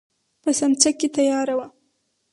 په 0.41 0.49
سمڅه 0.57 0.91
کې 0.99 1.07
تياره 1.15 1.53
وه. 1.57 1.67